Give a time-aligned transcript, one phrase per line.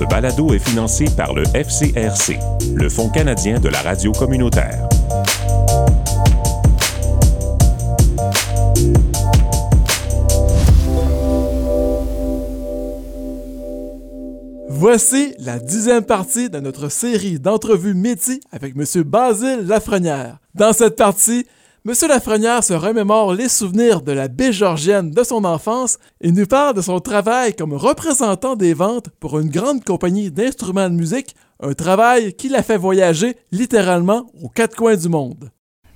[0.00, 2.38] Ce balado est financé par le FCRC,
[2.74, 4.88] le Fonds canadien de la radio communautaire.
[14.70, 19.02] Voici la dixième partie de notre série d'entrevues métiers avec M.
[19.02, 20.38] Basile Lafrenière.
[20.54, 21.44] Dans cette partie,
[21.86, 21.94] M.
[22.08, 26.76] Lafrenière se remémore les souvenirs de la baie georgienne de son enfance et nous parle
[26.76, 31.72] de son travail comme représentant des ventes pour une grande compagnie d'instruments de musique, un
[31.72, 35.48] travail qui l'a fait voyager littéralement aux quatre coins du monde.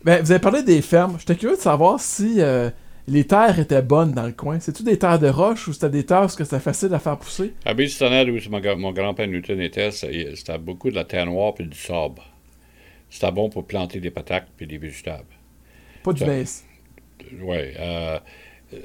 [0.05, 1.17] Ben, vous avez parlé des fermes.
[1.19, 2.71] J'étais curieux de savoir si euh,
[3.07, 4.61] les terres étaient bonnes dans le coin.
[4.61, 7.53] C'est-tu des terres de roche ou c'était des terres où c'était facile à faire pousser?
[7.67, 11.67] À Baie-du-Tonnerre, où mon, mon grand-père Newton était, c'était beaucoup de la terre noire puis
[11.67, 12.23] du sable.
[13.11, 15.27] C'était bon pour planter des patates puis des végétables.
[16.05, 16.65] Pas du Ça- maïs.
[17.41, 17.57] Oui.
[17.57, 18.19] Euh,
[18.73, 18.79] euh,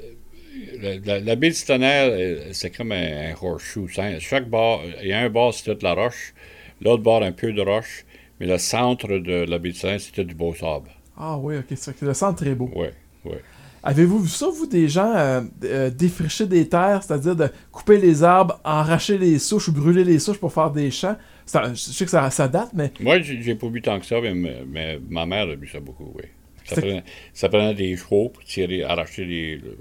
[0.80, 3.88] la, la, la baie du tonnerre, euh, c'est comme un, un horseshoe.
[4.18, 6.34] Chaque bord, il y a un bord, c'est toute la roche.
[6.80, 8.04] L'autre bord, un peu de roche.
[8.40, 10.90] Mais le centre de la baie du tonnerre, c'était du beau sable.
[11.16, 12.70] Ah oui, ok, c'est vrai que le centre très beau.
[12.74, 12.88] Oui,
[13.26, 13.36] oui.
[13.82, 18.22] Avez-vous vu ça, vous, des gens euh, euh, défricher des terres, c'est-à-dire de couper les
[18.22, 21.16] arbres, arracher les souches ou brûler les souches pour faire des champs?
[21.46, 24.04] Ça- je sais que ça, ça date, mais Moi, j'ai j'ai pas vu tant que
[24.06, 24.34] ça, mais,
[24.66, 26.24] mais ma mère a vu ça beaucoup, oui.
[26.70, 29.56] Ça prenait, ça prenait des chevaux pour tirer, arracher les.
[29.56, 29.76] le-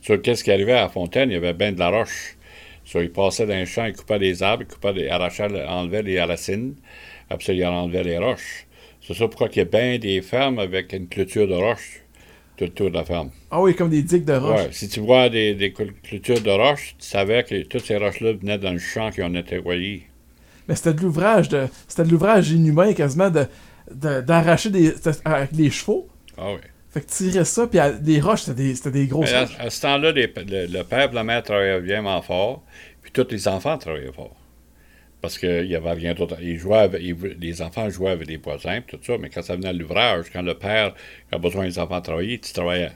[0.00, 2.36] Sur qu'est-ce qui arrivait à la fontaine, il y avait bien de la roche.
[2.84, 6.02] So, il passait dans les champs, il coupait des arbres, il coupait des, arrachait, enlevait
[6.02, 6.74] les racines,
[7.30, 8.66] après ça, il enlevait les roches.
[9.00, 12.02] C'est ça pourquoi il y a bien des fermes avec une clôture de roche
[12.56, 13.30] tout autour de la ferme.
[13.50, 14.60] ah oui, comme des digues de roche.
[14.60, 17.96] Ouais, si tu vois des, des cl- clôtures de roche, tu savais que toutes ces
[17.96, 20.06] roches-là venaient dans le champ qui ont été nettoyé.
[20.68, 23.46] Mais c'était de l'ouvrage de, c'était de l'ouvrage inhumain quasiment de,
[23.90, 26.08] de- d'arracher des, avec des chevaux.
[26.36, 26.60] Ah oui.
[26.90, 30.12] Fait que tirer ça, puis les roches, c'était des, c'était des grosses à, ce temps-là,
[30.12, 32.62] les- le, le père et la mère travaillaient vraiment fort,
[33.02, 34.36] puis tous les enfants travaillaient fort.
[35.20, 36.36] Parce qu'il n'y avait rien d'autre.
[36.40, 39.42] Ils jouaient avec- ils- les enfants jouaient avec des voisins, puis tout ça, mais quand
[39.42, 40.94] ça venait à l'ouvrage, quand le père
[41.32, 42.92] a besoin des enfants de travailler, tu travaillais.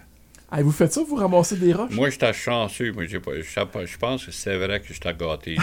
[0.50, 1.92] Ah, vous faites ça, vous ramassez des roches?
[1.92, 2.92] Moi, j'étais chanceux.
[2.92, 3.32] Moi, j'ai pas,
[3.84, 5.56] je pense que c'est vrai que j'étais gâté.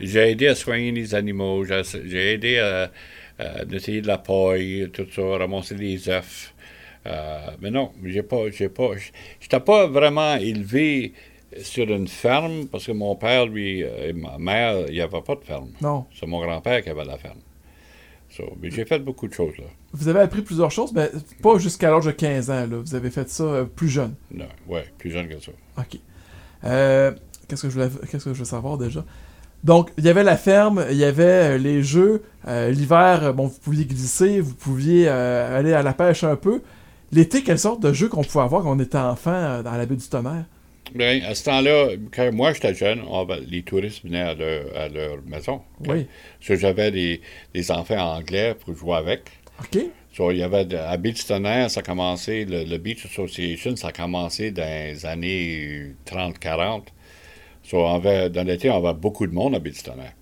[0.00, 2.90] J'ai- J'ai aidé à soigner les animaux, j'ai j'ai aidé à,
[3.38, 6.52] à nettoyer de la paille, tout ça, ramasser des œufs.
[7.06, 8.90] Euh, mais non, j'ai pas, j'ai pas,
[9.40, 11.12] j'étais pas vraiment élevé
[11.62, 15.22] sur une ferme parce que mon père, lui, euh, et ma mère, il n'y avait
[15.22, 15.68] pas de ferme.
[15.80, 16.04] Non.
[16.18, 17.38] C'est mon grand-père qui avait la ferme.
[18.28, 19.64] So, mais j'ai fait beaucoup de choses là.
[19.92, 21.08] Vous avez appris plusieurs choses, mais
[21.42, 22.78] pas jusqu'à l'âge de 15 ans, là.
[22.84, 24.14] Vous avez fait ça euh, plus jeune.
[24.32, 25.52] Non, ouais, plus jeune que ça.
[25.78, 25.98] OK.
[26.64, 27.12] Euh,
[27.48, 29.04] qu'est-ce que je voulais, qu'est-ce que je veux savoir déjà?
[29.64, 32.22] Donc, il y avait la ferme, il y avait les jeux.
[32.46, 36.62] euh, L'hiver, bon, vous pouviez glisser, vous pouviez euh, aller à la pêche un peu.
[37.12, 39.86] L'été, quelle sorte de jeux qu'on pouvait avoir quand on était enfant euh, dans la
[39.86, 40.44] baie du tonnerre?
[40.94, 44.76] Bien, à ce temps-là, quand moi j'étais jeune, on va- les touristes venaient à leur,
[44.76, 45.62] à leur maison.
[45.86, 46.06] Oui.
[46.40, 47.20] So, j'avais des,
[47.54, 49.22] des enfants anglais pour jouer avec.
[49.60, 49.82] OK?
[50.12, 53.88] So, il y avait à Beach Tonnerre, ça a commencé, le, le Beach Association, ça
[53.88, 56.84] a commencé dans les années 30-40.
[57.64, 60.14] So, on avait, dans l'été, on avait beaucoup de monde à Beach Tonnerre.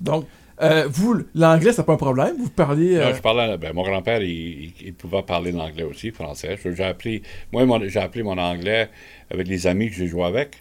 [0.00, 0.26] Donc,
[0.62, 2.36] euh, vous, l'anglais, c'est pas un problème?
[2.38, 2.96] Vous parliez...
[2.96, 6.58] euh, Là, je parlais, ben, mon grand-père, il, il- il pouvait parler l'anglais aussi, français.
[6.64, 8.88] J'ai appris, moi, j'ai appris mon anglais
[9.30, 10.56] avec les amis que j'ai joué avec.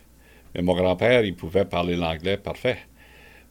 [0.56, 2.78] Mais mon grand-père, il pouvait parler l'anglais parfait.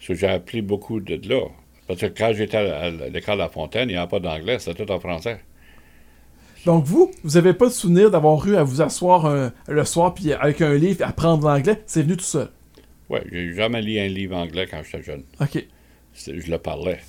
[0.00, 1.42] J'ai appris beaucoup de, de là.
[1.88, 4.84] Parce que quand j'étais à, l'école de la Fontaine, il n'y avait pas d'anglais, c'était
[4.84, 5.40] tout en français.
[6.64, 10.14] Donc, vous, vous avez pas de souvenir d'avoir eu à vous asseoir un- le soir
[10.14, 11.82] puis avec un livre apprendre l'anglais?
[11.86, 12.48] C'est venu tout seul?
[13.08, 15.24] Oui, j'ai jamais lu un livre anglais quand j'étais jeune.
[15.40, 15.64] OK.
[16.24, 17.00] Je le parlais.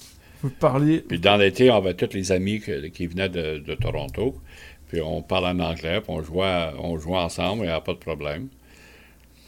[0.44, 1.00] Vous parliez...
[1.00, 4.36] Puis dans l'été, on avait tous les amis que- qui venaient de, de Toronto.
[4.90, 7.94] Puis on parlait en anglais, puis on jouait, on jouait ensemble, il n'y avait pas
[7.94, 8.48] de problème.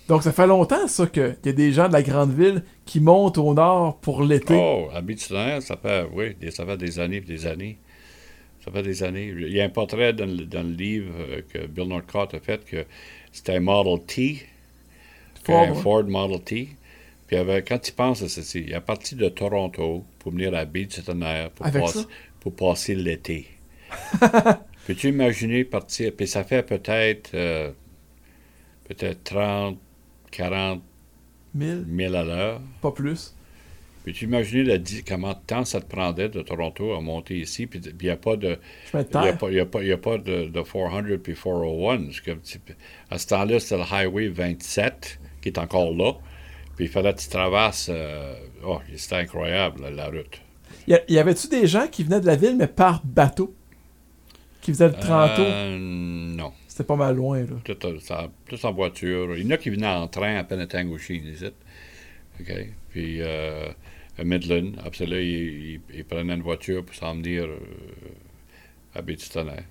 [0.07, 2.99] Donc, ça fait longtemps, ça, qu'il y a des gens de la grande ville qui
[2.99, 4.55] montent au nord pour l'été.
[4.59, 7.77] Oh, Beach-Tonnerre, ça fait, oui, des- ça fait des années et des années.
[8.65, 9.27] Ça fait des années.
[9.37, 12.39] Il y a un portrait dans le, dans le livre euh, que Bill Northcott a
[12.39, 12.85] fait que
[13.31, 14.45] c'était un Model T,
[15.43, 15.75] Ford, un ouais.
[15.75, 16.69] Ford Model T.
[17.29, 20.65] Puis avait- quand tu penses à ceci, il est parti de Toronto pour venir à
[20.65, 21.65] Beach-Tonnerre pour,
[22.39, 23.45] pour passer l'été.
[24.87, 27.71] Peux-tu imaginer partir, puis ça fait peut-être euh,
[28.87, 29.77] peut-être 30,
[30.31, 30.81] 40
[31.53, 32.61] 1000, 000 à l'heure.
[32.81, 33.35] pas plus.
[34.03, 34.77] Peux-tu imaginer la
[35.07, 38.17] comment de temps ça te prendrait de Toronto à monter ici, puis il n'y a
[38.17, 38.57] pas de...
[39.21, 42.05] Il n'y a, pas- y a pas- y a pas de, de 400 puis 401.
[42.05, 42.59] parce que tu-
[43.11, 46.13] à ce temps-là, c'était le Highway 27 qui est encore là.
[46.79, 47.89] Puis il fallait que tu traverses.
[47.91, 48.35] euh,
[48.65, 50.41] oh, c'était incroyable, la, route.
[50.87, 53.53] Y, a- y avait-tu des gens qui venaient de la ville, mais par bateau?
[54.61, 55.41] Qui faisaient le Toronto?
[55.41, 56.53] Euh, non.
[56.69, 57.57] C'était pas mal loin, là.
[57.65, 59.35] Tout, euh, ça- tout en voiture.
[59.35, 61.47] Il y en a qui venaient en train à Penetanguishene, ici.
[62.39, 62.53] OK?
[62.91, 63.67] Puis, euh,
[64.17, 64.71] à Midland.
[64.85, 65.27] Après là, il,
[65.73, 67.45] il- il prenait une voiture pour s'en venir
[68.95, 69.65] à Baie-du-Tonnerre.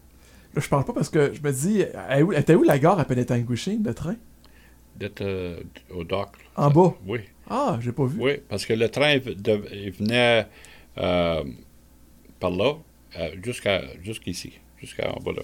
[0.55, 3.07] Là, je parle pas parce que je me dis, elle était où la gare à
[3.07, 4.17] Penetanguishing, le train?
[4.99, 5.61] D'être euh,
[5.95, 6.31] au dock.
[6.57, 6.65] là.
[6.65, 6.95] En Ça- bas?
[7.07, 7.21] Oui.
[7.49, 8.19] Ah, j'ai pas vu.
[8.21, 10.47] Oui, parce que le train de- il venait
[10.99, 11.45] euh,
[12.41, 12.75] par là
[13.19, 15.43] euh, jusqu'à jusqu'ici, jusqu'à en bas là.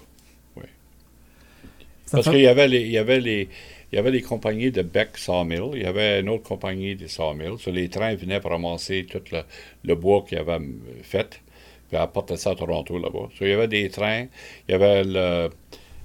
[2.06, 3.48] Ça me Parce fait- qu'il y avait les, il y avait les,
[3.90, 7.08] il y avait les compagnies de Beck Sawmill, il y avait une autre compagnie des
[7.08, 7.56] Sawmill.
[7.58, 9.40] Sur les trains venaient pour ramasser tout le,
[9.84, 10.58] le bois qu'ils avaient
[11.02, 11.40] fait,
[11.88, 13.28] puis apporter ça à Toronto là-bas.
[13.38, 14.26] So, il y avait des trains,
[14.68, 15.48] il y avait le-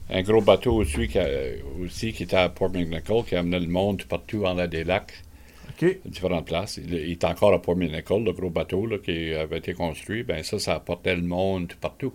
[0.09, 1.27] un gros bateau aussi qui, a-
[1.83, 5.23] aussi qui était à Port McNichol qui amenait le monde partout en des lacs
[6.05, 6.77] différentes places.
[6.77, 10.23] Il, il est encore à Port McNichol, le gros bateau là, qui avait été construit.
[10.23, 12.13] Ben ça, ça apportait le monde partout.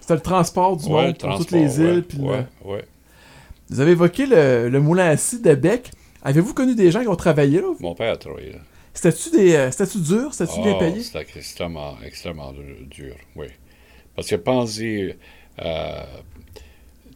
[0.00, 2.04] C'était le transport du Ouais, monde pour toutes les îles.
[2.18, 2.82] ouais, le-.
[3.70, 5.90] Vous avez évoqué le, le moulin à scie de Bec.
[6.22, 7.72] Avez-vous connu des gens qui ont travaillé là?
[7.80, 8.58] Mon père a travaillé là.
[8.94, 10.34] C'était-tu des, euh, c'était-tu dur?
[10.34, 11.02] C'était-tu bien payé?
[11.02, 13.46] C'était extrêmement, extrêmement dur, dur, oui.
[14.14, 15.16] Parce que pensez,
[15.60, 16.02] euh,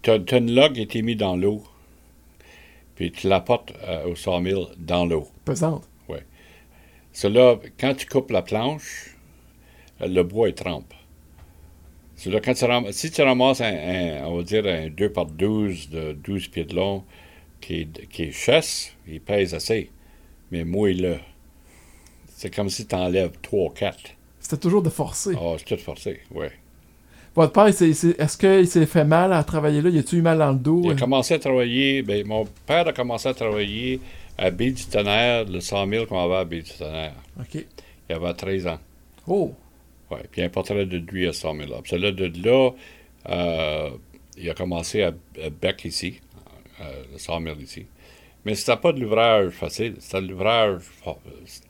[0.08, 1.62] une log été mise dans l'eau,
[2.94, 5.28] puis tu l'apportes euh, au sawmill dans l'eau.
[5.44, 5.88] Pesante.
[7.12, 9.16] Cela, quand tu coupes la planche,
[10.02, 10.92] euh, le bois est trempe.
[12.14, 15.24] Cela, quand tu ram- si tu ramasses un, un- on va dire un 2 par
[15.24, 17.04] 12 de 12 pieds de long
[17.62, 19.90] qui est, qui est chasse, il pèse assez,
[20.50, 21.16] mais mouille-le.
[22.28, 23.98] C'est comme si tu enlèves 3 ou 4.
[24.38, 25.32] C'était toujours de forcer.
[25.40, 26.48] Ah, c'est tout forcé, oui.
[27.36, 29.90] Votre père, est-ce qu'il s'est fait mal à travailler là?
[29.90, 30.80] Il a-tu eu mal dans le dos?
[30.84, 34.00] Il a commencé à travailler, ben, mon père a commencé à travailler
[34.38, 37.14] à Baie du Tonnerre, le 100 000 qu'on avait à Baie du Tonnerre.
[37.38, 37.64] OK.
[38.08, 38.78] Il avait 13 ans.
[39.26, 39.52] Oh!
[40.10, 41.76] Ouais, puis un portrait de lui à 100 000 là.
[41.82, 42.70] Puis là, de là,
[43.28, 43.90] euh,
[44.38, 46.20] il a commencé à, à Bec ici,
[46.80, 47.86] euh, le 100 000 ici.
[48.44, 50.82] Mais c'était pas de l'ouvrage facile, c'était de l'ouvrage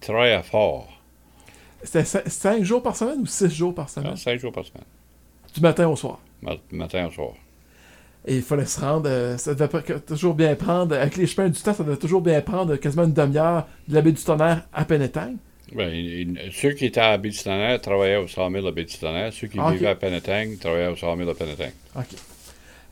[0.01, 0.93] très fort.
[1.83, 4.13] C'était 5 jours par semaine ou 6 jours par semaine?
[4.13, 4.85] hein, cinq jours par semaine,
[5.57, 6.21] Du matin au soir.
[6.43, 7.33] ma- matin au soir.
[8.27, 9.09] Et il fallait se rendre.
[9.09, 10.95] euh, ça devait toujours bien prendre.
[10.95, 14.03] Avec les chemins du temps, ça devait toujours bien prendre quasiment une demi-heure de la
[14.03, 15.35] baie du tonnerre à Penetang.
[15.75, 18.97] Ben, ceux qui étaient à Baie du Tonnerre travaillaient au 100 000 à Baie du
[18.99, 19.33] Tonnerre.
[19.33, 21.71] Ceux qui Ah, vivaient à Penetang travaillaient au 100 000 à Penetang.
[21.97, 22.07] OK.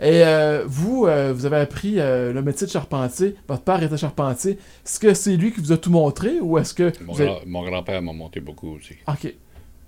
[0.00, 3.36] Et euh, vous, euh, vous avez appris euh, le métier de charpentier.
[3.46, 4.52] Votre père était charpentier.
[4.84, 6.92] Est-ce que c'est lui qui vous a tout montré ou est-ce que.
[7.04, 8.94] Mon, vous avez- grand- mon grand-père m'a monté beaucoup aussi.
[9.06, 9.32] OK.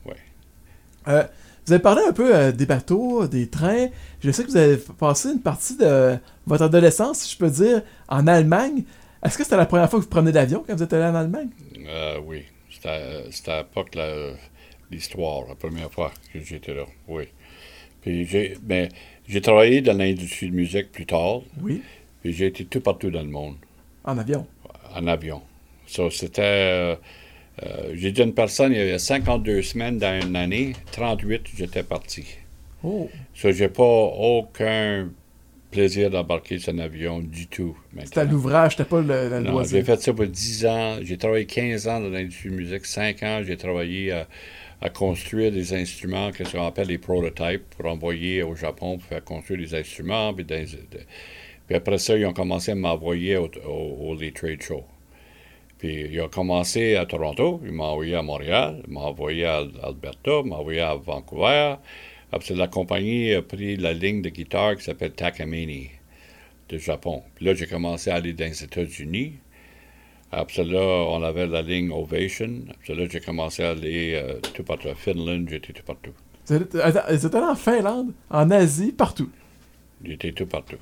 [0.04, 1.26] Ouais.
[1.66, 3.88] Vous avez parlé un peu euh, des bateaux, des trains.
[4.22, 6.16] Je sais que vous avez passé une partie de
[6.46, 8.84] votre adolescence, si je peux dire, en Allemagne.
[9.24, 11.14] Est-ce que c'était la première fois que vous prenez l'avion quand vous êtes allé en
[11.16, 11.48] Allemagne?
[11.88, 13.96] Euh, oui, c'était à l'époque
[14.90, 17.24] l'histoire, la première fois que j'étais là, oui.
[18.02, 18.88] Puis j'ai ben,
[19.26, 21.82] j'ai travaillé dans l'industrie de musique plus tard, Oui.
[22.22, 23.56] puis j'ai été tout partout dans le monde,
[24.04, 24.46] En avion.
[24.94, 25.42] en avion.
[25.88, 26.42] Ça, c'était...
[26.42, 26.96] euh,
[27.62, 31.42] euh, j'ai dit à une personne, il y avait 52 semaines dans une année, 38,
[31.56, 32.24] j'étais parti.
[32.84, 33.08] Oh.
[33.34, 35.08] Ça, j'ai pas aucun
[35.70, 37.76] plaisir d'embarquer sur un avion du tout.
[38.04, 40.96] C'était l'ouvrage, c'était pas le, le Non, j'ai fait ça pour 10 ans.
[41.02, 42.86] J'ai travaillé 15 ans dans l'industrie de musique.
[42.86, 44.26] 5 ans, j'ai travaillé à,
[44.80, 49.24] à construire des instruments que qu'on appelle les prototypes pour envoyer au Japon pour faire
[49.24, 50.32] construire des instruments.
[50.34, 51.00] Puis, des- de-
[51.66, 54.84] puis après ça, ils ont commencé à m'envoyer au, au- trade shows.
[55.78, 59.58] Puis ils ont commencé à Toronto, ils m'ont envoyé à Montréal, ils m'ont envoyé à
[59.82, 61.76] Alberta, ils m'ont envoyé à Vancouver.
[62.32, 65.88] Après, la compagnie a pris la ligne de guitare qui s'appelle Takamine
[66.68, 67.22] de Japon.
[67.34, 69.34] Puis là, j'ai commencé à aller dans les États-Unis.
[70.32, 72.62] Après là, on avait la ligne Ovation.
[72.70, 74.88] Après là, j'ai commencé à aller euh, tout partout.
[74.96, 76.12] Finlande, j'étais tout partout.
[76.50, 76.74] Êtes
[77.34, 79.30] allé en Finlande, en Asie, partout?
[80.04, 80.78] J'étais tout partout.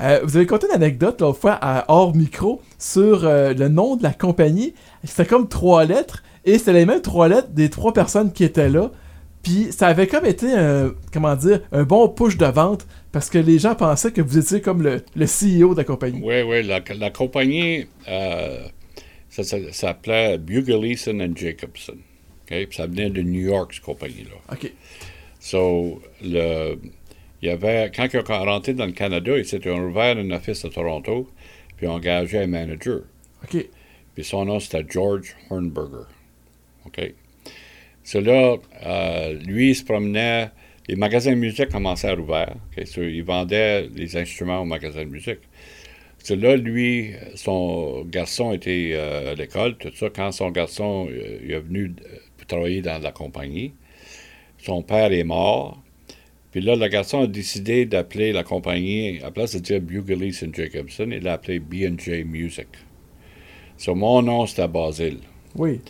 [0.00, 3.96] Euh, vous avez conté une anecdote l'autre fois à hors micro sur euh, le nom
[3.96, 4.74] de la compagnie.
[5.04, 8.68] C'était comme trois lettres et c'était les mêmes trois lettres des trois personnes qui étaient
[8.70, 8.90] là.
[9.42, 13.38] Puis ça avait comme été un, comment dire, un bon push de vente parce que
[13.38, 16.20] les gens pensaient que vous étiez comme le, le CEO de la compagnie.
[16.22, 18.58] Oui, oui, la, la compagnie, euh,
[19.30, 21.94] ça, ça- ça s'appelait Bugleason and Jacobson.
[22.50, 22.66] OK?
[22.66, 24.36] Puis ça venait de New York, cette compagnie-là.
[24.52, 24.72] OK.
[25.40, 26.76] So, le,
[27.42, 30.64] il y avait, quand ils ont rentré dans le Canada, ils s'étaient ouvert un office
[30.64, 31.28] à Toronto,
[31.76, 33.02] puis ont engagé un manager.
[33.44, 33.66] OK.
[34.14, 36.06] Puis son nom, c'était George Hornberger.
[36.86, 37.14] OK?
[38.02, 40.50] Cela, euh, lui, il se promenait.
[40.88, 42.56] Les magasins de musique commençaient à rouvrir.
[42.84, 45.38] So, il vendait les instruments aux magasins de musique.
[46.18, 50.08] Cela, lui, son garçon était euh, à l'école, tout ça.
[50.10, 51.94] Quand son garçon euh, il est venu
[52.48, 53.72] travailler dans la compagnie,
[54.58, 55.82] son père est mort.
[56.52, 60.50] Puis là, le garçon a décidé d'appeler la compagnie, à la place de dire Bugleason
[60.52, 62.66] Jacobson, il l'a appelé B&J Music.
[63.76, 65.18] So, mon nom, c'était Basile.
[65.54, 65.80] Oui.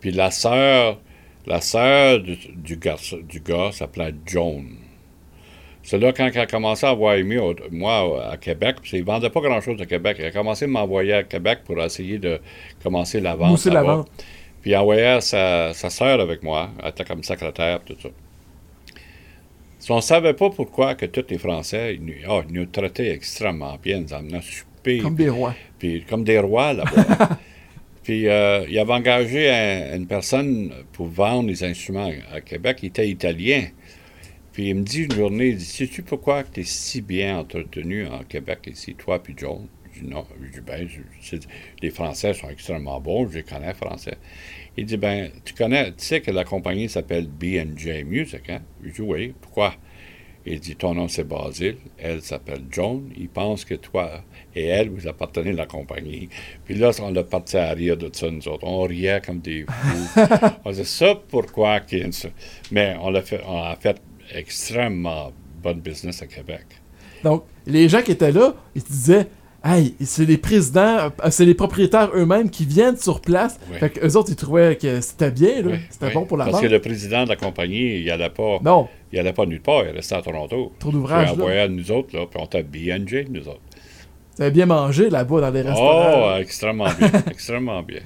[0.00, 1.00] Puis la sœur,
[1.46, 4.64] la sœur du, du, garçon- du gars s'appelait Joan.
[5.82, 9.06] C'est là, quand elle a commencé à envoyer mieux, moi, à Québec, parce qu'il ne
[9.06, 12.40] vendait pas grand-chose à Québec, elle a commencé à m'envoyer à Québec pour essayer de
[12.82, 13.50] commencer la vente.
[13.52, 14.10] Mousser la vente.
[14.60, 16.70] Puis elle envoyait sa, sa sœur avec moi.
[16.82, 18.08] Elle était comme secrétaire, tout ça.
[19.88, 22.66] Si on ne savait pas pourquoi que tous les Français, ils nous, ah, ils nous
[22.66, 25.54] traitaient extrêmement bien, ils nous amenaient souper, Comme des rois.
[25.78, 27.38] puis comme des rois là-bas.
[28.02, 32.88] puis euh, il avait engagé un- une personne pour vendre les instruments à Québec, il
[32.88, 33.64] était italien.
[34.52, 38.06] Puis il me dit une journée, il dit, sais-tu pourquoi tu es si bien entretenu
[38.08, 39.68] en Québec ici, toi puis John?
[39.94, 40.26] Je dis non.
[40.42, 41.36] Je dis, ben, je-
[41.80, 44.18] les Français sont extrêmement bons, je les connais français.
[44.78, 48.60] Il dit, ben, tu connais, tu sais que la compagnie s'appelle B&J Music, hein?
[48.84, 49.74] Je dis, oui, pourquoi?
[50.46, 54.22] Il dit, ton nom c'est Basile, elle s'appelle Joan, il pense que toi
[54.54, 56.28] et elle, vous appartenez à la compagnie.
[56.64, 58.64] Puis là, on a parti à rire de ça, nous autres.
[58.64, 60.20] On riait comme des fous.
[60.64, 61.80] on disait, ça pourquoi?
[62.70, 64.00] Mais on a fait, on a fait
[64.32, 66.66] extrêmement bonne business à Québec.
[67.24, 69.26] Donc, les gens qui étaient là, ils disaient
[69.64, 73.58] Hey, c'est les présidents, euh, c'est les propriétaires eux-mêmes qui viennent sur place.
[73.70, 73.78] Oui.
[73.78, 75.70] Fait qu'eux autres, ils trouvaient que c'était bien, là.
[75.72, 76.12] Oui, c'était oui.
[76.14, 76.62] bon pour la Parce vente.
[76.62, 79.82] que le président de la compagnie, il n'allait pas, Non, il allait pas nulle part,
[79.84, 80.72] il restait à Toronto.
[80.78, 83.60] trop d'ouvrages, Il envoyait à nous autres, là, puis on était B&J, nous autres.
[84.36, 86.34] Vous avez bien mangé là-bas dans les restaurants.
[86.36, 88.00] Oh, extrêmement bien, extrêmement bien.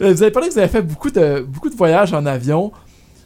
[0.00, 2.70] Euh, Vous avez parlé que vous avez fait beaucoup de, beaucoup de voyages en avion.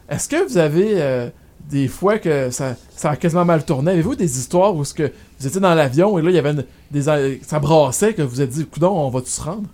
[0.09, 1.29] Est-ce que vous avez euh,
[1.71, 3.93] des fois que ça, ça a quasiment mal tourné?
[3.93, 6.51] Avez-vous des histoires où ce que vous étiez dans l'avion et là, il y avait
[6.51, 9.69] une- des, euh, ça brassait, que vous vous êtes dit, coudon, on va-tu se rendre?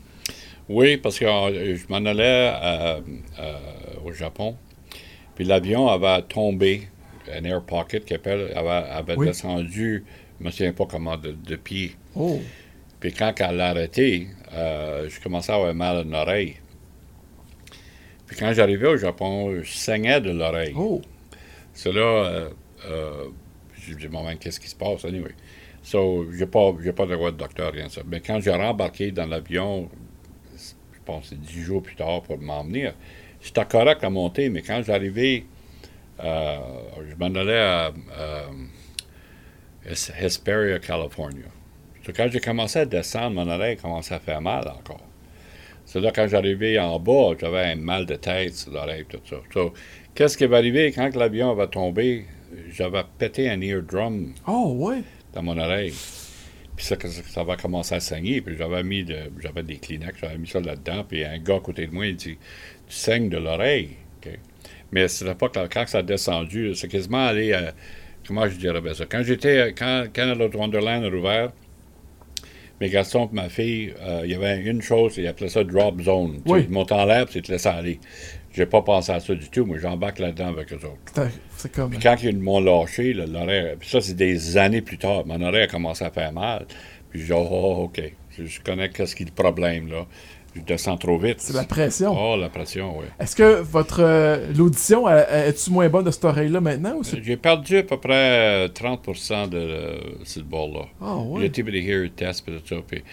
[0.68, 3.00] Oui, parce que euh, je m'en allais euh,
[4.04, 4.56] au Japon,
[5.34, 6.88] puis l'avion avait tombé,
[7.34, 9.26] un air pocket qui appelle, avait, avait Oui.
[9.28, 10.04] descendu,
[10.40, 11.94] je me souviens pas comment, de, de pied.
[12.14, 12.40] Oh,
[13.00, 16.56] Puis quand elle l'a arrêté, euh, je commençais à avoir mal à une oreille.
[18.26, 20.74] Puis quand j'arrivais au Japon, je saignais de l'oreille.
[20.76, 21.00] oh.
[21.76, 22.50] C'est là, euh,
[22.86, 23.26] euh,
[23.78, 25.34] j'ai moment, qu'est-ce qui se passe, anyway?
[25.82, 28.02] So, j'ai pas, pas de droit de docteur, rien de ça.
[28.06, 29.90] Mais quand j'ai rembarqué dans l'avion,
[30.92, 32.92] je pense c'est dix jours plus tard pour m'emmener,
[33.42, 35.44] j'étais correct à monter, mais quand j'arrivais,
[36.24, 36.58] euh,
[37.10, 38.42] je m'en allais à euh,
[39.84, 41.50] Hes- Hesperia, California.
[42.04, 45.02] So, quand j'ai commencé à descendre, mon oreille commençait à faire mal encore.
[45.86, 49.36] C'est là, quand j'arrivais en bas, j'avais un mal de tête sur l'oreille, tout ça.
[49.54, 49.72] So,
[50.14, 52.24] Qu'est-ce qui va arriver quand l'avion va tomber?
[52.70, 55.02] J'avais pété un eardrum Oh, ouais.
[55.32, 55.94] dans mon oreille.
[56.74, 58.40] Puis ça, ça, va commencer à saigner.
[58.40, 61.04] Puis j'avais mis de, j'avais des Kleenex, j'avais mis ça là-dedans.
[61.08, 62.36] Puis un gars à côté de moi, il dit
[62.88, 63.90] Tu saignes de l'oreille.
[64.92, 67.74] Mais c'était pas quand, quand ça a descendu, c'est quasiment allé à.
[68.26, 69.04] Comment je dirais bien ça?
[69.06, 69.72] Quand j'étais.
[69.76, 71.52] Quand Canada Wonderland a rouvert,
[72.80, 76.00] mes garçons et ma fille, euh, il y avait une chose, ils appelaient ça drop
[76.02, 76.42] zone.
[76.44, 76.60] Tu Oui.
[76.68, 77.98] ils montent en l'air, ils te laissent aller.
[78.54, 80.98] J'ai pas pensé à ça du tout, mais j'embarque là-dedans avec eux autres.
[81.14, 81.90] C'est- C'est comme.
[81.90, 85.40] Puis quand ils m'ont lâché, là, l'oreille, puis ça, c'est des années plus tard, mon
[85.42, 86.66] oreille a commencé à faire mal.
[87.10, 88.02] Puis je dis, oh, oh, OK,
[88.36, 90.06] je, je connais qu'est-ce qui est le problème, là.
[90.56, 91.36] Je descends trop vite.
[91.40, 92.14] C'est la pression.
[92.16, 93.04] Oh, la pression, oui.
[93.20, 97.00] Est-ce que votre euh, l'audition, est-tu moins bonne de cette oreille-là maintenant.
[97.02, 100.86] J'ai perdu à peu près euh, 30% de euh, ce bord-là.
[101.02, 101.62] Ah J'ai ouais.
[101.62, 102.76] pour des tests, tout ça.
[102.86, 103.04] Puis,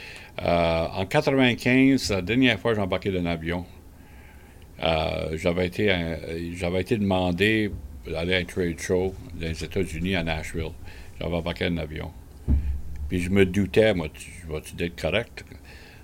[0.41, 3.65] euh, en 95, la dernière fois que j'ai embarqué d'un avion,
[4.81, 5.93] euh, j'avais été,
[6.55, 7.71] j'avais été demandé
[8.09, 10.71] d'aller à un trade show dans les États-Unis à Nashville.
[11.19, 12.11] J'avais embarqué un avion.
[13.09, 15.43] Puis je me doutais, moi, tu vas-tu être correct?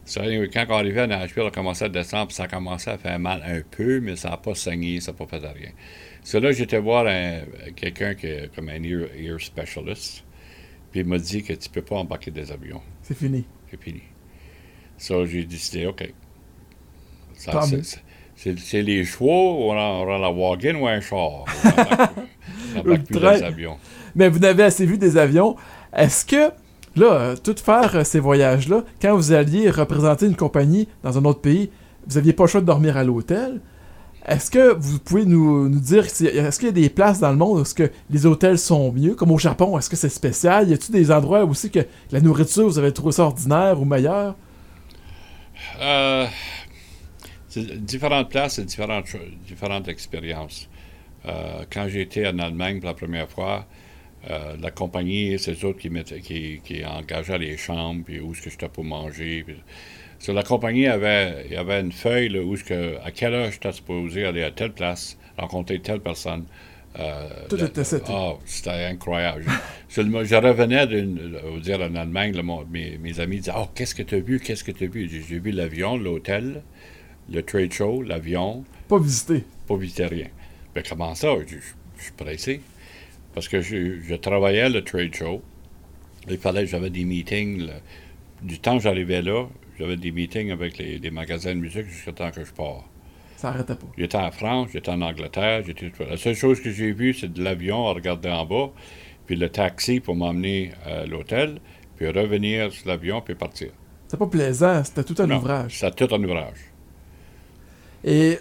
[0.10, 3.20] Ça, quand on arrivait à Nashville, on commençait à descendre, puis ça commençait à faire
[3.20, 5.70] mal un peu, mais ça n'a pas saigné, ça n'a pas fait de rien.
[6.24, 7.42] C'est là que j'étais voir un-
[7.76, 10.24] quelqu'un qui est comme un ear, ear specialist,
[10.92, 12.82] puis il m'a dit que tu peux pas embarquer des avions.
[13.04, 13.46] C'est fini.
[13.70, 14.02] C'est fini.
[14.98, 16.12] Ça, j'ai décidé, OK.
[17.36, 17.62] Ça,
[18.36, 21.20] c'est- les chevaux, on a, on a la wagon ou un char?
[21.44, 22.12] On embarque-
[22.76, 23.38] on embarque plus train.
[23.38, 23.78] des avions.
[24.16, 25.56] Mais vous n'avez assez vu des avions.
[25.96, 26.52] Est-ce que,
[26.96, 31.26] là, euh, tout faire euh, ces voyages-là, quand vous alliez représenter une compagnie dans un
[31.26, 31.70] autre pays,
[32.08, 33.62] vous n'aviez pas le choix de dormir à l'hôtel.
[34.26, 37.60] Est-ce que vous pouvez nous, dire, est-ce qu'il y a des places dans le monde
[37.60, 40.70] où les hôtels sont mieux, comme au Japon, est-ce que c'est spécial?
[40.70, 41.80] Y a-t-il des endroits aussi que
[42.12, 44.36] la nourriture, vous avez trouvé ça ordinaire ou meilleure?
[45.82, 46.28] Euh,
[47.56, 49.06] différentes places et différentes,
[49.48, 50.70] différentes expériences.
[51.72, 53.66] Quand j'ai été en Allemagne pour la première fois,
[54.30, 55.90] euh, la compagnie, c'est eux autres qui,
[56.22, 59.44] qui, qui engageaient les chambres, puis où est-ce que j'étais pour manger.
[59.46, 59.56] Puis,
[60.20, 63.34] so, la compagnie avait, il y avait une feuille là, où est-ce que, à quelle
[63.34, 66.46] heure j'étais supposé aller à telle place, rencontrer telle personne.
[67.00, 67.82] Euh, Tout la- était.
[68.08, 69.46] Ah, c'était incroyable.
[69.90, 73.68] je, je- je revenais d'une, dire en Allemagne, là, mon- mes, mes amis disaient Oh,
[73.76, 75.08] qu'est-ce que tu as vu Qu'est-ce que tu as vu?
[75.10, 76.64] J'ai vu l'avion, l'hôtel,
[77.32, 79.44] le trade show, l'avion, Pas visité.
[79.68, 80.28] pas visiter rien.
[80.76, 81.30] Mais comment ça?
[81.48, 81.62] Je, je-
[82.00, 82.60] je suis pressé.
[83.34, 85.42] Parce que je, je travaillais à le trade show.
[86.30, 87.66] Il fallait, j'avais des meetings.
[87.66, 87.74] là.
[88.42, 89.46] Du temps que j'arrivais là,
[89.78, 92.84] j'avais des meetings avec les, les magasins de musique jusqu'à temps que je pars.
[93.38, 93.88] Ça arrêtait pas.
[93.98, 97.42] J'étais en France, j'étais en Angleterre, j'étais La seule chose que j'ai vue, c'est de
[97.42, 98.72] l'avion à regarder en bas,
[99.26, 101.60] puis le taxi pour m'emmener à l'hôtel,
[101.96, 103.70] puis revenir sur l'avion, puis partir.
[104.08, 105.80] C'était pas plaisant, c'était tout un Non, ouvrage.
[105.80, 106.58] C'était tout un ouvrage.
[108.04, 108.40] Et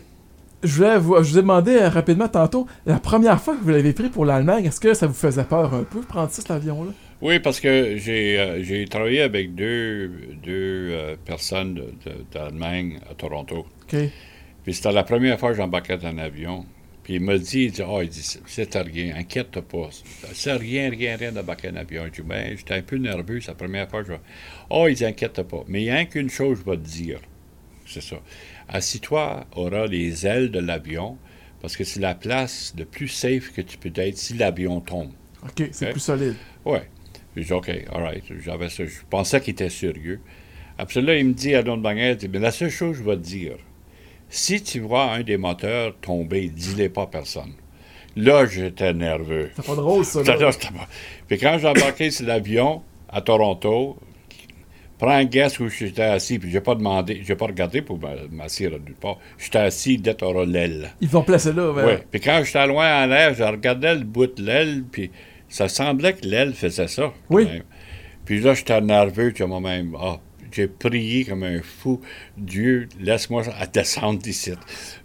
[0.63, 3.71] je voulais vous, je vous ai demandé euh, rapidement tantôt, la première fois que vous
[3.71, 6.51] l'avez pris pour l'Allemagne, est-ce que ça vous faisait peur un peu, prendre ça, cet
[6.51, 6.91] avion-là?
[7.21, 10.09] Oui, parce que j'ai euh, j'ai travaillé avec deux,
[10.43, 13.67] deux euh, personnes de- de- d'Allemagne à Toronto.
[13.83, 13.97] OK.
[14.65, 16.65] Puis c'était la première fois que j'embarquais dans un avion.
[17.03, 19.89] Puis il m'a dit, il dit, oh, il dit, c'est- rien, inquiète-toi pas.
[20.35, 22.05] C'est rien, rien, rien d'embarquer un avion.
[22.07, 24.19] Je dis, ben, j'étais un peu nerveux, c'est la première fois que je.
[24.71, 25.65] Oh, il dit, inquiète-toi pas.
[25.69, 27.19] Mais il y a qu'une chose que je vais te dire.
[27.89, 28.17] C'est ça.
[28.69, 31.17] Assis-toi, aura les ailes de l'avion,
[31.61, 35.13] parce que c'est la place le plus safe que tu peux être si l'avion tombe.
[35.43, 36.35] OK, c'est plus solide.
[36.65, 36.89] Ouais.
[37.37, 38.25] J'ai dit, OK, all right.
[38.41, 38.85] J'avais ça.
[38.85, 40.21] Je pensais qu'il était sérieux.
[40.77, 43.05] Après là, il me dit à l'autre manière, il dit, mais la seule chose que
[43.05, 43.57] je vais te dire,
[44.29, 47.53] si tu vois un des moteurs tomber, dis-le pas à personne.
[48.17, 49.51] Là, j'étais nerveux.
[49.57, 50.25] C'est pas drôle, ça.
[50.25, 50.51] Ça, Là.
[51.29, 53.97] Puis quand j'ai embarqué sur l'avion à Toronto,
[54.99, 58.15] prends un guess où j'étais assis, puis j'ai pas demandé, j'ai pas regardé pour m'a-
[58.31, 59.19] m'asseoir nulle part.
[59.39, 60.91] J'étais assis d'être l'aile.
[61.01, 61.73] Ils vont placer là.
[61.73, 61.93] ben, Oui.
[62.11, 65.11] Puis quand j'étais loin en l'air, je regardais le bout de l'aile, puis
[65.49, 67.13] ça semblait que l'aile faisait ça.
[67.31, 67.45] Oui.
[67.47, 67.63] même.
[68.25, 69.97] Puis là, j'étais nerveux, tu moi-même.
[69.99, 70.19] Ah,
[70.53, 72.01] j'ai prié comme un fou.
[72.37, 74.53] Dieu, laisse-moi à descendre d'ici.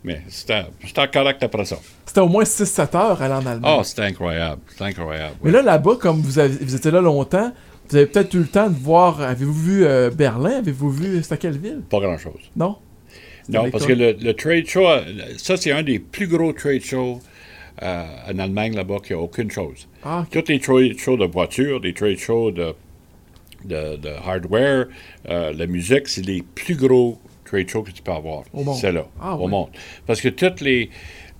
[0.04, 0.66] Mais c'était
[1.14, 1.78] correct après ça.
[2.06, 3.62] C'était au moins 6-7 heures aller en Allemagne.
[3.64, 4.62] Ah, c'était incroyable.
[4.70, 5.36] C'était incroyable.
[5.42, 5.56] Mais oui.
[5.56, 7.52] là, là-bas, comme vous, avez, vous étiez là longtemps,
[7.90, 9.22] vous avez peut-être eu le temps de voir.
[9.22, 10.58] Avez-vous vu euh, Berlin?
[10.60, 11.22] Avez-vous vu.
[11.24, 11.82] C'était quelle ville?
[11.90, 12.50] Pas grand-chose.
[12.56, 12.78] Non?
[13.50, 15.02] Non, parce que le, le trade show, euh,
[15.38, 17.20] ça, c'est un des plus gros trade shows
[17.82, 19.88] euh, en Allemagne là-bas qui a aucune chose.
[20.04, 20.26] Ah.
[20.32, 22.74] Tous les trade shows de voitures, les trade shows de,
[23.66, 24.88] de, de hardware,
[25.30, 28.44] euh, la musique, c'est les plus gros trade shows que tu peux avoir.
[28.54, 28.78] Au monde.
[28.80, 29.52] C'est là, Ah, au ouais.
[29.52, 29.70] monde.
[30.08, 30.90] Parce que toutes les,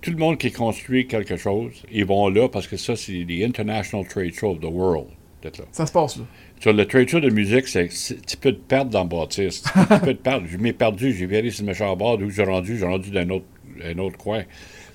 [0.02, 3.46] tout le monde qui construit quelque chose, ils vont là parce que ça, c'est les
[3.46, 5.08] International Trade Show of the World.
[5.46, 5.66] Là.
[5.72, 6.24] Ça se passe là.
[6.60, 9.62] Sur le trade show de musique, c'est, c'est- tu peux te perdre dans le bâtisse.
[9.64, 10.48] Tu peux, tu peux te perdre.
[10.50, 13.20] Je m'ai perdu, j'ai viré sur le méchant bord, d'où j'ai rendu, j'ai rendu dans
[13.22, 13.46] un autre,
[13.84, 14.44] un autre coin.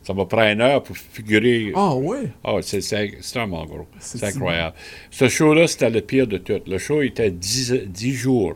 [0.02, 1.72] Ça m'a pris une heure pour figurer.
[1.74, 2.28] Ah, ouais?
[2.42, 2.96] Ah, c'est, c'est,
[3.36, 3.86] un gros.
[3.98, 4.74] C'est C'est incroyable.
[5.10, 6.60] Ce show-là, c'était le pire de tout.
[6.66, 8.54] Le show était 10, 10 jours,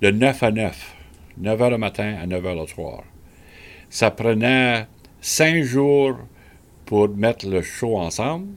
[0.00, 0.94] de 9 à 9.
[1.38, 3.02] 9 h le matin à 9 h le soir.
[3.90, 4.86] Ça prenait
[5.20, 6.16] 5 jours
[6.86, 8.48] pour mettre le show ensemble,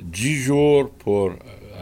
[0.00, 1.32] 10 jours pour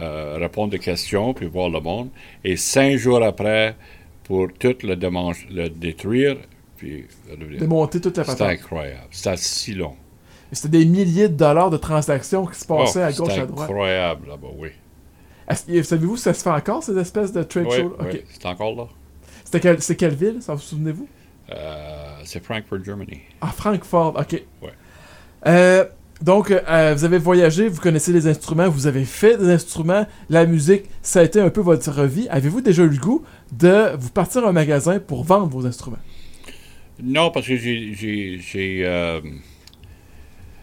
[0.03, 2.09] euh, répondre des questions puis voir le monde,
[2.43, 3.75] et 5 jours après
[4.23, 6.37] pour tout le, démange- le détruire
[6.77, 7.05] puis.
[7.59, 8.59] Démonter toute la C'était patente.
[8.59, 9.07] incroyable.
[9.11, 9.95] C'était si long.
[10.51, 13.45] C'était des milliers de dollars de transactions qui se passaient Oh, à gauche, c'était à
[13.47, 13.69] droite.
[13.69, 14.69] incroyable là-bas, oui.
[15.83, 17.95] Savez-vous ça se fait encore, ces espèces de trade Oui, shows?
[17.99, 18.23] oui, Ok.
[18.29, 18.87] c'est encore là.
[19.43, 21.07] C'était quel- C'est quelle ville, ça vous souvenez-vous?
[21.51, 23.19] Euh, c'est Frankfurt, Germany.
[23.41, 24.41] Ah, Francfort, ok.
[24.61, 24.69] Ouais.
[25.47, 25.85] Euh,
[26.23, 30.45] donc, euh, vous avez voyagé, vous connaissez les instruments, vous avez fait des instruments, la
[30.45, 32.27] musique, ça a été un peu votre vie.
[32.29, 35.99] Avez-vous déjà eu le goût de vous partir à un magasin pour vendre vos instruments?
[36.99, 38.83] Non, parce que j'ai.
[38.85, 39.21] euh,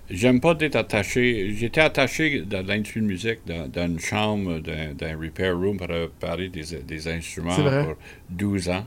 [0.08, 1.54] J'aime pas d'être attaché.
[1.54, 5.88] J'étais attaché dans l'industrie de musique, dans, dans une chambre, d'un, d'un repair room pour
[5.88, 7.94] réparer des, des instruments pour
[8.28, 8.86] 12 ans.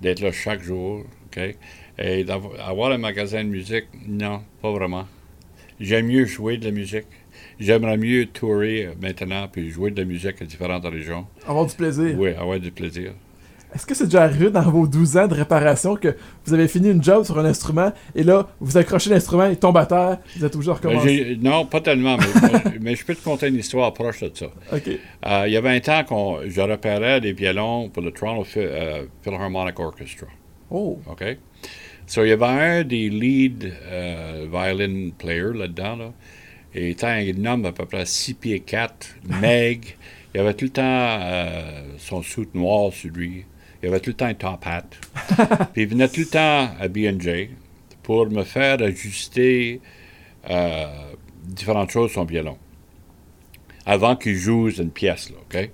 [0.00, 1.56] D'être là chaque jour, OK?
[1.98, 5.06] Et d'avoir un magasin de musique, non, pas vraiment.
[5.80, 7.06] J'aime mieux jouer de la musique.
[7.60, 11.26] J'aimerais mieux tourer maintenant puis jouer de la musique à différentes régions.
[11.46, 12.14] Avoir du plaisir.
[12.18, 13.12] Oui, avoir du plaisir.
[13.74, 16.88] Est-ce que c'est déjà arrivé dans vos 12 ans de réparation que vous avez fini
[16.90, 20.44] une job sur un instrument et là, vous accrochez l'instrument, il tombe à terre, vous
[20.44, 21.38] êtes obligé de Ben, recommencer?
[21.42, 24.46] non, pas tellement, mais, mais je peux te conter une histoire proche de ça.
[24.72, 24.88] Ok.
[24.88, 29.78] Euh, il y un temps qu'on je repérais des violons pour le Toronto euh, Philharmonic
[29.78, 30.28] Orchestra.
[30.70, 31.24] Oh, OK?
[32.08, 36.12] So, il y avait un des lead euh, violin players là-dedans, là.
[36.74, 39.88] Et étant un homme à peu près 6 pieds 4, maigre,
[40.34, 43.44] il avait tout le temps euh, son soute noir sur lui.
[43.82, 44.86] Il avait tout le temps un top hat.
[45.74, 47.50] Puis il venait tout le temps à B&J
[48.02, 49.82] pour me faire ajuster
[50.48, 50.86] euh,
[51.44, 52.56] différentes choses sur son violon.
[53.84, 55.70] Avant qu'il joue une pièce, là, OK?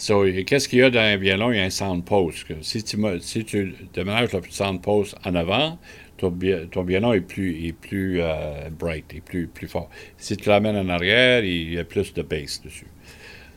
[0.00, 1.52] So, qu'est-ce qu'il y a dans un violon?
[1.52, 2.44] Il y a un sound post.
[2.44, 5.78] que si, tu, si tu déménages le sound post en avant,
[6.16, 6.34] ton,
[6.70, 9.90] ton violon est plus, est plus euh, bright, est plus, plus fort.
[10.16, 12.86] Si tu l'amènes en arrière, il y a plus de bass dessus.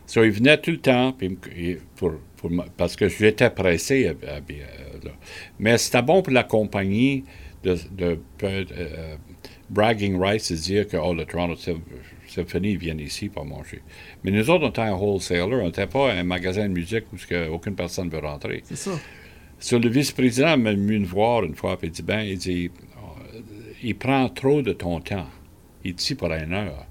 [0.05, 1.37] So, il venait tout le temps puis
[1.95, 2.11] pour,
[2.75, 4.13] parce que j'étais pressé.
[5.59, 7.23] Mais c'était bon pour la compagnie
[7.63, 9.15] de, de euh,
[9.69, 11.81] bragging rights, de dire que oh, le Toronto Sym-
[12.27, 13.81] Symphony vient ici pour manger.
[14.23, 17.17] Mais nous autres, on était un wholesaler, on n'était pas un magasin de musique où
[17.53, 18.61] aucune personne veut rentrer.
[18.65, 18.91] C'est ça.
[19.59, 22.69] Sur le vice-président m'a venu me voir une fois, puis il dit, ben, il dit,
[22.97, 23.39] euh,
[23.81, 25.27] il prend trop de ton temps.
[25.85, 26.85] Il est ici pour une heure.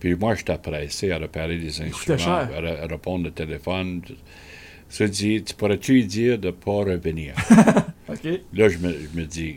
[0.00, 2.16] Puis moi, j'étais pressé à réparer des instruments,
[2.54, 4.02] à, re- à répondre au téléphone.
[4.90, 7.34] Je dis, tu pourrais-tu lui dire de ne pas revenir?
[8.52, 9.56] Là, je me, je me dis,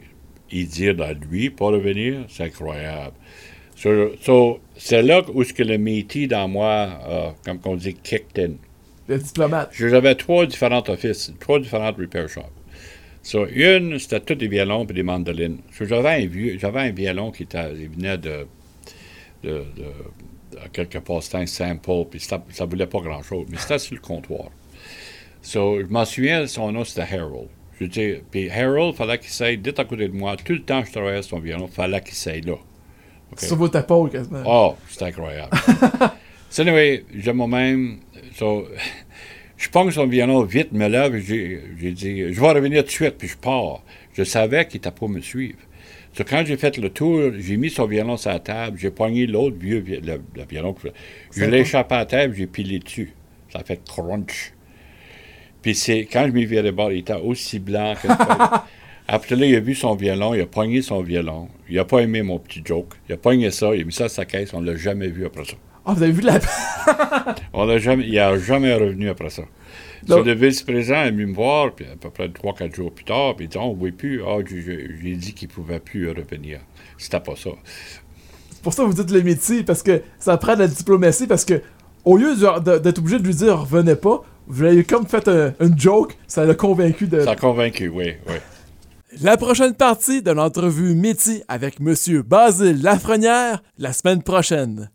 [0.52, 3.14] dire à lui pas revenir, c'est incroyable.
[3.76, 7.94] So- so, c'est là où ce que le métier dans moi, euh, comme on dit,
[7.96, 8.54] kicked in.
[9.08, 9.72] Le diplomate.
[9.74, 12.44] J'avais trois différents offices, trois différentes repair shops.
[13.24, 15.60] So, une, c'était tous des violons et des mandolines.
[15.72, 18.48] So, j'avais un vieux, j'avais un violon qui était, il venait de,
[19.44, 23.58] de, de, de quelque part, c'était un sample, puis ça, ça voulait pas grand-chose, mais
[23.58, 24.50] c'était sur le comptoir.
[25.42, 27.50] So, je m'en souviens, son nom, c'était Harold.
[27.80, 30.36] Je dis, puis Harold, fallait qu'il s'aille dit à côté de moi.
[30.38, 32.54] Tout le temps que je travaillais sur son violon, fallait qu'il s'aille là.
[33.32, 33.40] OK?
[33.40, 34.42] Sur votre épaule, quasiment.
[34.46, 35.56] Oh, c'est incroyable.
[36.50, 38.00] so, anyway, je moi-même,
[38.36, 38.68] so,
[39.58, 43.18] je prends son violon vite, me lève, j'ai dit, je vais revenir tout de suite,
[43.18, 43.84] puis je pars.
[44.14, 45.60] Je savais qu'il n'était pas me suivre.
[46.14, 49.28] So, quand j'ai fait le tour, j'ai mis son violon sur la table, j'ai pogné
[49.28, 50.74] l'autre vieux vi- le, le violon,
[51.32, 53.14] je l'ai échappé à la table, j'ai pilé dessus.
[53.54, 54.54] Ça a fait crunch.
[55.68, 58.08] Puis c'est quand je m'y viré bord, il était aussi blanc que
[59.10, 61.50] Après là, il a vu son violon, il a pogné son violon.
[61.70, 62.94] Il n'a pas aimé mon petit joke.
[63.10, 65.10] Il a pogné ça, il a mis ça à sa caisse, on ne l'a jamais
[65.10, 65.56] vu après ça.
[65.86, 66.40] Ah, vous avez vu la.
[67.54, 69.42] On l'a jamais, il n'est jamais revenu après ça.
[70.08, 73.36] Donc- le vice-président est venu me voir, puis à peu près 3-4 jours plus tard,
[73.36, 74.22] puis il dit On ne voit plus.
[74.26, 76.62] Ah, j'ai- dit qu'il ne pouvait plus revenir.
[76.98, 77.50] C'était pas ça.
[78.52, 81.28] C'est pour ça que vous dites le métier, parce que ça prend de la diplomatie,
[81.28, 81.62] parce que
[82.06, 82.36] au lieu
[82.80, 86.46] d'être obligé de lui dire revenez pas, vous avez comme fait un, une joke, ça
[86.46, 87.22] l'a convaincu de.
[87.22, 88.36] Ça a convaincu, oui, oui.
[89.22, 94.86] La prochaine partie de l'entrevue métier avec Monsieur Basile Lafrenière la semaine prochaine.